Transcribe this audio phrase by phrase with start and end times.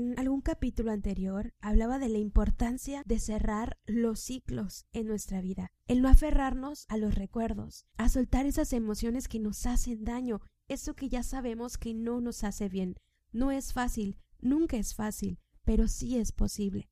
[0.00, 5.72] En algún capítulo anterior hablaba de la importancia de cerrar los ciclos en nuestra vida,
[5.88, 10.94] el no aferrarnos a los recuerdos, a soltar esas emociones que nos hacen daño, eso
[10.94, 12.96] que ya sabemos que no nos hace bien.
[13.30, 16.88] No es fácil, nunca es fácil, pero sí es posible.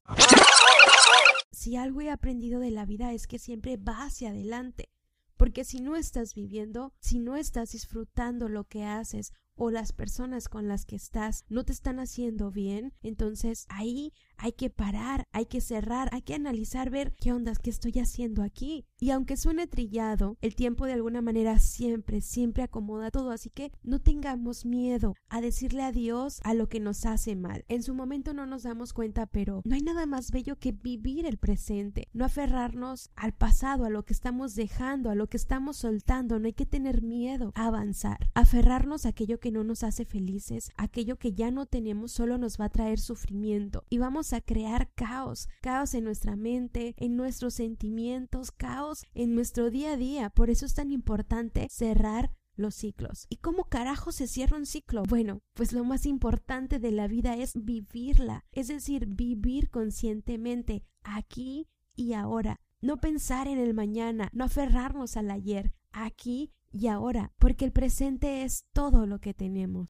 [1.50, 4.90] Si algo he aprendido de la vida es que siempre va hacia adelante,
[5.38, 10.48] porque si no estás viviendo, si no estás disfrutando lo que haces o las personas
[10.48, 15.46] con las que estás no te están haciendo bien, entonces ahí hay que parar, hay
[15.46, 18.86] que cerrar, hay que analizar, ver qué ondas, qué estoy haciendo aquí.
[19.00, 23.70] Y aunque suene trillado, el tiempo de alguna manera siempre, siempre acomoda todo, así que
[23.84, 27.64] no tengamos miedo a decirle adiós a lo que nos hace mal.
[27.68, 31.26] En su momento no nos damos cuenta, pero no hay nada más bello que vivir
[31.26, 35.76] el presente, no aferrarnos al pasado, a lo que estamos dejando, a lo que estamos
[35.76, 40.06] soltando, no hay que tener miedo a avanzar, aferrarnos a aquello que no nos hace
[40.06, 44.40] felices, aquello que ya no tenemos solo nos va a traer sufrimiento y vamos a
[44.40, 50.30] crear caos, caos en nuestra mente, en nuestros sentimientos, caos en nuestro día a día.
[50.30, 53.26] Por eso es tan importante cerrar los ciclos.
[53.28, 55.04] ¿Y cómo carajo se cierra un ciclo?
[55.08, 61.68] Bueno, pues lo más importante de la vida es vivirla, es decir, vivir conscientemente aquí
[61.94, 62.60] y ahora.
[62.80, 68.42] No pensar en el mañana, no aferrarnos al ayer, aquí y ahora, porque el presente
[68.42, 69.88] es todo lo que tenemos.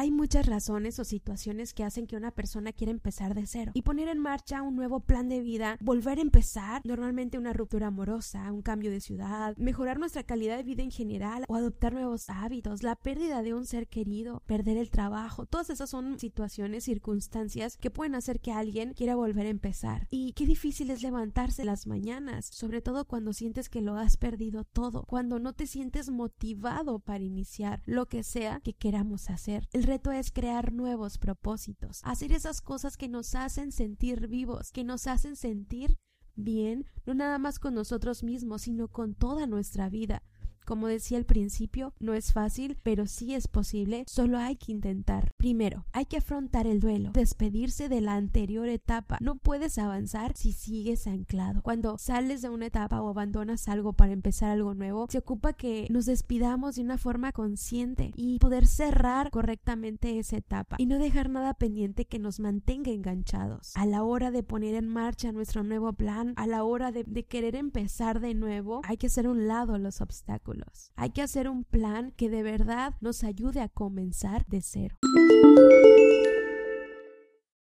[0.00, 3.82] Hay muchas razones o situaciones que hacen que una persona quiera empezar de cero y
[3.82, 8.50] poner en marcha un nuevo plan de vida, volver a empezar, normalmente una ruptura amorosa,
[8.50, 12.82] un cambio de ciudad, mejorar nuestra calidad de vida en general o adoptar nuevos hábitos,
[12.82, 17.90] la pérdida de un ser querido, perder el trabajo, todas esas son situaciones, circunstancias que
[17.90, 20.06] pueden hacer que alguien quiera volver a empezar.
[20.08, 24.64] Y qué difícil es levantarse las mañanas, sobre todo cuando sientes que lo has perdido
[24.64, 29.68] todo, cuando no te sientes motivado para iniciar lo que sea que queramos hacer.
[29.90, 35.08] Reto es crear nuevos propósitos, hacer esas cosas que nos hacen sentir vivos, que nos
[35.08, 35.98] hacen sentir
[36.36, 40.22] bien, no nada más con nosotros mismos, sino con toda nuestra vida.
[40.70, 45.32] Como decía al principio, no es fácil, pero sí es posible, solo hay que intentar.
[45.36, 49.18] Primero, hay que afrontar el duelo, despedirse de la anterior etapa.
[49.20, 51.60] No puedes avanzar si sigues anclado.
[51.62, 55.88] Cuando sales de una etapa o abandonas algo para empezar algo nuevo, se ocupa que
[55.90, 61.30] nos despidamos de una forma consciente y poder cerrar correctamente esa etapa y no dejar
[61.30, 63.72] nada pendiente que nos mantenga enganchados.
[63.74, 67.56] A la hora de poner en marcha nuestro nuevo plan, a la hora de, querer
[67.56, 70.59] empezar de nuevo, hay que hacer un lado los obstáculos.
[70.96, 74.96] Hay que hacer un plan que de verdad nos ayude a comenzar de cero.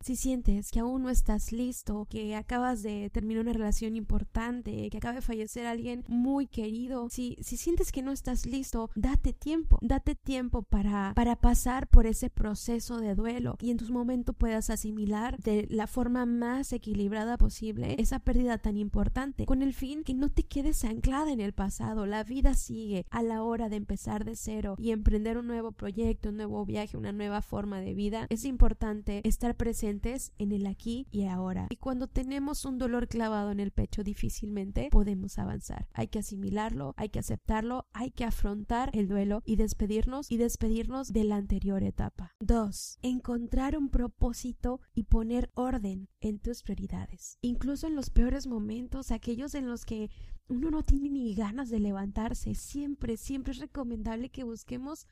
[0.09, 4.97] Si sientes que aún no estás listo, que acabas de terminar una relación importante, que
[4.97, 9.79] acaba de fallecer alguien muy querido, si, si sientes que no estás listo, date tiempo,
[9.83, 14.71] date tiempo para, para pasar por ese proceso de duelo y en tus momentos puedas
[14.71, 20.15] asimilar de la forma más equilibrada posible esa pérdida tan importante, con el fin que
[20.15, 22.07] no te quedes anclada en el pasado.
[22.07, 26.31] La vida sigue a la hora de empezar de cero y emprender un nuevo proyecto,
[26.31, 28.27] un nuevo viaje, una nueva forma de vida.
[28.31, 31.67] Es importante estar presente en el aquí y ahora.
[31.71, 35.89] Y cuando tenemos un dolor clavado en el pecho difícilmente podemos avanzar.
[35.93, 41.13] Hay que asimilarlo, hay que aceptarlo, hay que afrontar el duelo y despedirnos y despedirnos
[41.13, 42.33] de la anterior etapa.
[42.41, 42.99] 2.
[43.03, 47.39] Encontrar un propósito y poner orden en tus prioridades.
[47.41, 50.11] Incluso en los peores momentos, aquellos en los que
[50.49, 55.07] uno no tiene ni ganas de levantarse, siempre, siempre es recomendable que busquemos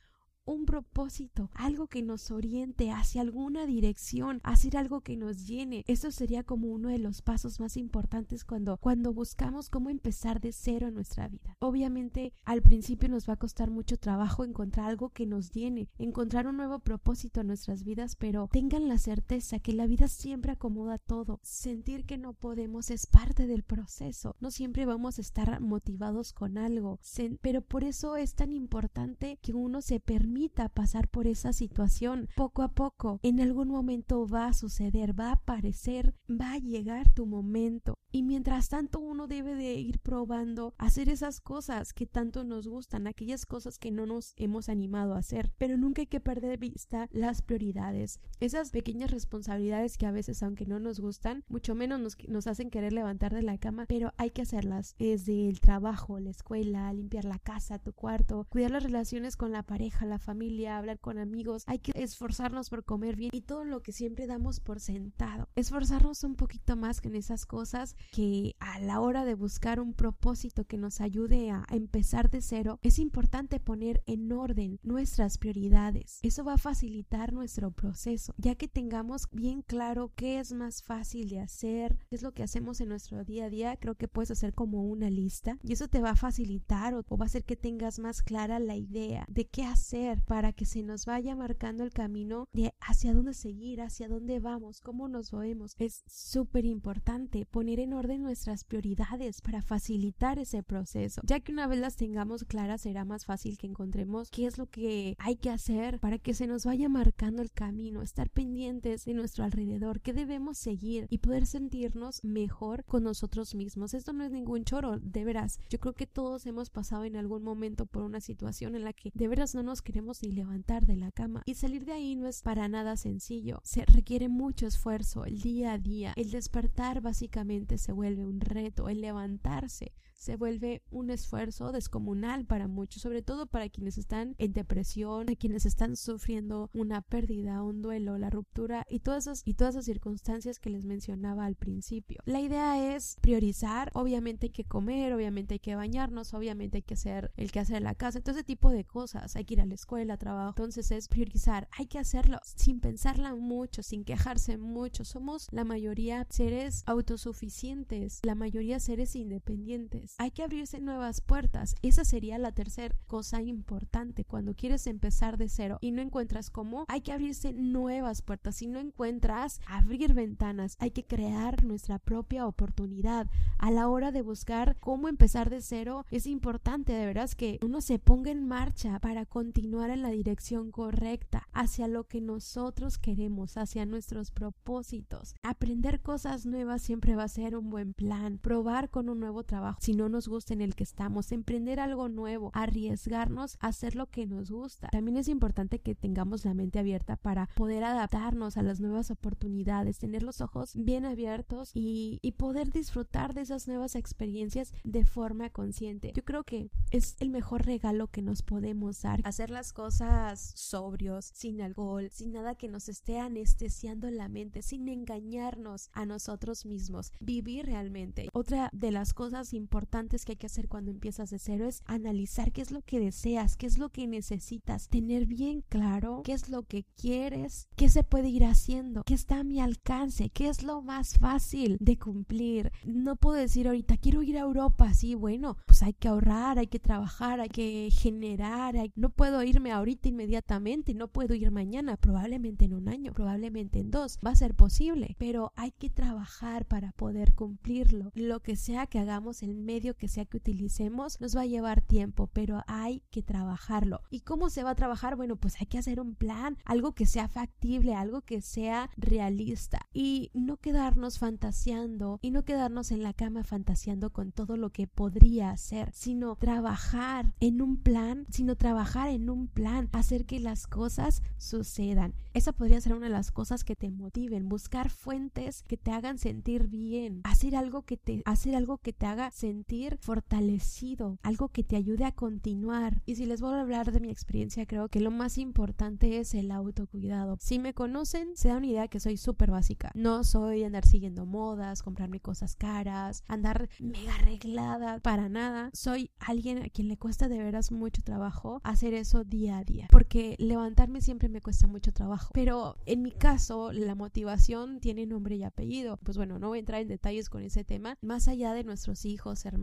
[0.47, 5.83] un propósito, algo que nos oriente hacia alguna dirección, hacer algo que nos llene.
[5.87, 10.53] Eso sería como uno de los pasos más importantes cuando, cuando buscamos cómo empezar de
[10.53, 11.55] cero en nuestra vida.
[11.59, 16.47] Obviamente al principio nos va a costar mucho trabajo encontrar algo que nos llene, encontrar
[16.47, 20.97] un nuevo propósito en nuestras vidas, pero tengan la certeza que la vida siempre acomoda
[20.97, 21.41] todo.
[21.43, 24.37] Sentir que no podemos es parte del proceso.
[24.39, 26.99] No siempre vamos a estar motivados con algo,
[27.41, 30.36] pero por eso es tan importante que uno se permita
[30.73, 33.19] pasar por esa situación poco a poco.
[33.23, 37.95] En algún momento va a suceder, va a aparecer, va a llegar tu momento.
[38.11, 43.05] Y mientras tanto uno debe de ir probando hacer esas cosas que tanto nos gustan,
[43.05, 45.51] aquellas cosas que no nos hemos animado a hacer.
[45.57, 50.41] Pero nunca hay que perder de vista las prioridades, esas pequeñas responsabilidades que a veces
[50.41, 54.13] aunque no nos gustan, mucho menos nos, nos hacen querer levantar de la cama, pero
[54.17, 54.95] hay que hacerlas.
[54.99, 59.63] Desde el trabajo, la escuela, limpiar la casa, tu cuarto, cuidar las relaciones con la
[59.63, 63.81] pareja, la familia, hablar con amigos, hay que esforzarnos por comer bien y todo lo
[63.81, 65.47] que siempre damos por sentado.
[65.55, 70.65] Esforzarnos un poquito más en esas cosas que a la hora de buscar un propósito
[70.65, 76.19] que nos ayude a empezar de cero, es importante poner en orden nuestras prioridades.
[76.23, 81.29] Eso va a facilitar nuestro proceso, ya que tengamos bien claro qué es más fácil
[81.29, 84.31] de hacer, qué es lo que hacemos en nuestro día a día, creo que puedes
[84.31, 87.55] hacer como una lista y eso te va a facilitar o, va a hacer que
[87.55, 91.91] tengas más clara la idea de qué hacer para que se nos vaya marcando el
[91.91, 95.75] camino de hacia dónde seguir, hacia dónde vamos, cómo nos movemos.
[95.77, 101.67] Es súper importante poner en orden nuestras prioridades para facilitar ese proceso, ya que una
[101.67, 105.49] vez las tengamos claras será más fácil que encontremos qué es lo que hay que
[105.49, 110.13] hacer para que se nos vaya marcando el camino, estar pendientes de nuestro alrededor, qué
[110.13, 113.93] debemos seguir y poder sentirnos mejor con nosotros mismos.
[113.93, 115.59] Esto no es ningún choro, de veras.
[115.69, 119.11] Yo creo que todos hemos pasado en algún momento por una situación en la que
[119.13, 122.27] de veras no nos queremos ni levantar de la cama y salir de ahí no
[122.27, 123.59] es para nada sencillo.
[123.63, 126.13] Se requiere mucho esfuerzo el día a día.
[126.15, 132.67] El despertar básicamente se vuelve un reto, el levantarse se vuelve un esfuerzo descomunal para
[132.67, 138.17] muchos, sobre todo para quienes están en depresión, quienes están sufriendo una pérdida, un duelo,
[138.17, 142.21] la ruptura y todas esas y todas esas circunstancias que les mencionaba al principio.
[142.25, 146.95] La idea es priorizar, obviamente hay que comer, obviamente hay que bañarnos, obviamente hay que
[146.95, 149.65] hacer el que hacer la casa, todo ese tipo de cosas, hay que ir a
[149.65, 150.49] la escuela, trabajo.
[150.49, 155.05] Entonces es priorizar, hay que hacerlo sin pensarla mucho, sin quejarse mucho.
[155.05, 161.75] Somos la mayoría seres autosuficientes, la mayoría seres independientes hay que abrirse nuevas puertas.
[161.81, 166.85] Esa sería la tercera cosa importante cuando quieres empezar de cero y no encuentras cómo.
[166.87, 168.55] Hay que abrirse nuevas puertas.
[168.55, 173.27] Si no encuentras abrir ventanas, hay que crear nuestra propia oportunidad.
[173.57, 177.81] A la hora de buscar cómo empezar de cero, es importante de veras que uno
[177.81, 183.57] se ponga en marcha para continuar en la dirección correcta hacia lo que nosotros queremos,
[183.57, 185.35] hacia nuestros propósitos.
[185.43, 188.37] Aprender cosas nuevas siempre va a ser un buen plan.
[188.37, 192.51] Probar con un nuevo trabajo no nos gusta en el que estamos, emprender algo nuevo,
[192.53, 194.87] arriesgarnos a hacer lo que nos gusta.
[194.89, 199.97] También es importante que tengamos la mente abierta para poder adaptarnos a las nuevas oportunidades,
[199.97, 206.13] tener los ojos bien abiertos y, poder disfrutar de esas nuevas experiencias de forma consciente.
[206.15, 209.21] Yo creo que es el mejor regalo que nos podemos dar.
[209.23, 214.87] Hacer las cosas sobrios, sin alcohol, sin nada que nos esté anestesiando la mente, sin
[214.87, 217.11] engañarnos a nosotros mismos.
[217.19, 218.29] Vivir realmente.
[218.33, 219.86] Otra de las cosas importantes
[220.25, 223.55] que hay que hacer cuando empiezas de cero es analizar qué es lo que deseas,
[223.55, 228.03] qué es lo que necesitas, tener bien claro qué es lo que quieres, qué se
[228.03, 232.71] puede ir haciendo, qué está a mi alcance, qué es lo más fácil de cumplir.
[232.85, 236.67] No puedo decir ahorita quiero ir a Europa, sí, bueno, pues hay que ahorrar, hay
[236.67, 242.65] que trabajar, hay que generar, no puedo irme ahorita inmediatamente, no puedo ir mañana, probablemente
[242.65, 246.91] en un año, probablemente en dos, va a ser posible, pero hay que trabajar para
[246.91, 248.11] poder cumplirlo.
[248.13, 251.81] Lo que sea que hagamos en medio que sea que utilicemos nos va a llevar
[251.81, 254.01] tiempo, pero hay que trabajarlo.
[254.09, 255.15] ¿Y cómo se va a trabajar?
[255.15, 259.87] Bueno, pues hay que hacer un plan, algo que sea factible, algo que sea realista
[259.93, 264.87] y no quedarnos fantaseando y no quedarnos en la cama fantaseando con todo lo que
[264.87, 270.65] podría hacer, sino trabajar en un plan, sino trabajar en un plan, hacer que las
[270.65, 272.15] cosas sucedan.
[272.33, 276.17] Esa podría ser una de las cosas que te motiven, buscar fuentes que te hagan
[276.17, 279.66] sentir bien, hacer algo que te hacer algo que te haga sentir
[279.99, 283.01] fortalecido, algo que te ayude a continuar.
[283.05, 286.33] Y si les voy a hablar de mi experiencia, creo que lo más importante es
[286.33, 287.37] el autocuidado.
[287.39, 289.91] Si me conocen, se da una idea que soy súper básica.
[289.93, 295.69] No soy andar siguiendo modas, comprarme cosas caras, andar mega arreglada, para nada.
[295.73, 299.87] Soy alguien a quien le cuesta de veras mucho trabajo hacer eso día a día,
[299.91, 302.31] porque levantarme siempre me cuesta mucho trabajo.
[302.33, 305.97] Pero en mi caso, la motivación tiene nombre y apellido.
[305.97, 307.97] Pues bueno, no voy a entrar en detalles con ese tema.
[308.01, 309.56] Más allá de nuestros hijos, hermanos,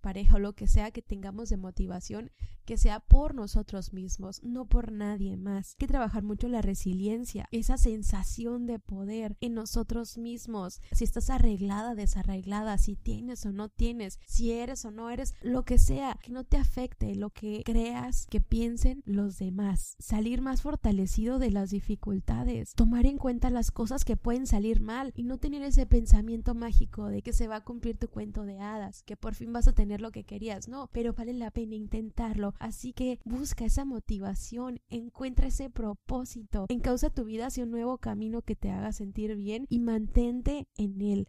[0.00, 2.30] pareja o lo que sea que tengamos de motivación,
[2.64, 5.72] que sea por nosotros mismos, no por nadie más.
[5.72, 10.80] Hay que trabajar mucho la resiliencia, esa sensación de poder en nosotros mismos.
[10.92, 15.64] Si estás arreglada, desarreglada, si tienes o no tienes, si eres o no eres, lo
[15.64, 19.96] que sea, que no te afecte lo que creas que piensen los demás.
[19.98, 25.12] Salir más fortalecido de las dificultades, tomar en cuenta las cosas que pueden salir mal
[25.16, 28.60] y no tener ese pensamiento mágico de que se va a cumplir tu cuento de
[28.60, 31.74] hadas, que por fin vas a tener lo que querías, no, pero vale la pena
[31.74, 32.54] intentarlo.
[32.58, 38.42] Así que busca esa motivación, encuentra ese propósito, encausa tu vida hacia un nuevo camino
[38.42, 41.28] que te haga sentir bien y mantente en él.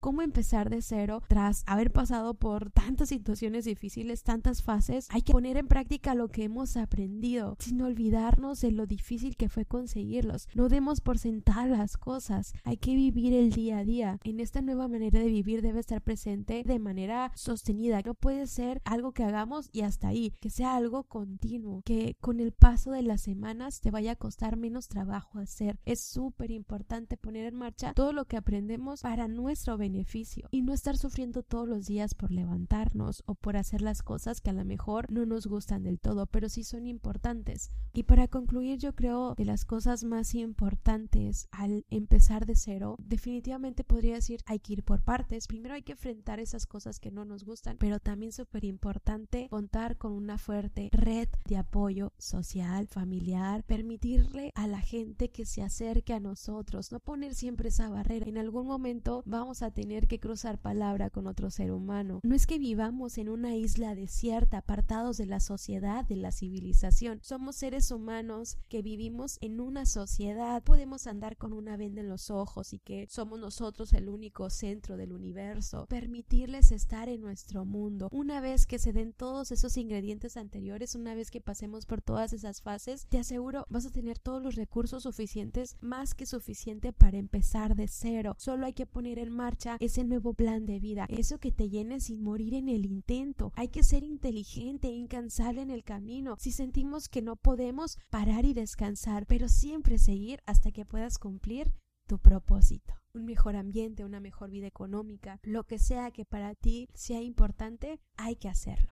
[0.00, 5.08] Cómo empezar de cero tras haber pasado por tantas situaciones difíciles, tantas fases.
[5.10, 9.48] Hay que poner en práctica lo que hemos aprendido sin olvidarnos de lo difícil que
[9.48, 10.48] fue conseguirlos.
[10.54, 12.54] No demos por sentadas las cosas.
[12.64, 14.20] Hay que vivir el día a día.
[14.22, 18.00] En esta nueva manera de vivir debe estar presente de manera sostenida.
[18.02, 20.32] No puede ser algo que hagamos y hasta ahí.
[20.40, 21.82] Que sea algo continuo.
[21.84, 25.78] Que con el paso de las semanas te vaya a costar menos trabajo hacer.
[25.84, 29.97] Es súper importante poner en marcha todo lo que aprendemos para nuestro beneficio
[30.50, 34.50] y no estar sufriendo todos los días por levantarnos o por hacer las cosas que
[34.50, 37.70] a lo mejor no nos gustan del todo, pero sí son importantes.
[37.92, 43.84] Y para concluir, yo creo que las cosas más importantes al empezar de cero, definitivamente
[43.84, 45.46] podría decir hay que ir por partes.
[45.46, 49.96] Primero hay que enfrentar esas cosas que no nos gustan, pero también súper importante contar
[49.96, 56.12] con una fuerte red de apoyo social, familiar, permitirle a la gente que se acerque
[56.12, 58.26] a nosotros, no poner siempre esa barrera.
[58.26, 62.18] En algún momento vamos a tener que cruzar palabra con otro ser humano.
[62.24, 67.20] No es que vivamos en una isla desierta, apartados de la sociedad, de la civilización.
[67.22, 70.64] Somos seres humanos que vivimos en una sociedad.
[70.64, 74.96] Podemos andar con una venda en los ojos y que somos nosotros el único centro
[74.96, 75.86] del universo.
[75.88, 78.08] Permitirles estar en nuestro mundo.
[78.10, 82.32] Una vez que se den todos esos ingredientes anteriores, una vez que pasemos por todas
[82.32, 87.16] esas fases, te aseguro vas a tener todos los recursos suficientes, más que suficiente para
[87.16, 88.34] empezar de cero.
[88.38, 92.00] Solo hay que poner en marcha ese nuevo plan de vida, eso que te llene
[92.00, 93.52] sin morir en el intento.
[93.54, 96.36] Hay que ser inteligente incansable en el camino.
[96.38, 101.72] Si sentimos que no podemos, parar y descansar, pero siempre seguir hasta que puedas cumplir
[102.06, 102.94] tu propósito.
[103.12, 108.00] Un mejor ambiente, una mejor vida económica, lo que sea que para ti sea importante,
[108.16, 108.90] hay que hacerlo.